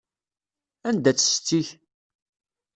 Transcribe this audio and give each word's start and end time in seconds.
Anda-tt 0.87 1.21
setti-k? 1.31 1.67